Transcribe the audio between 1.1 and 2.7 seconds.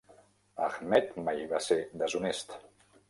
mai va ser deshonest.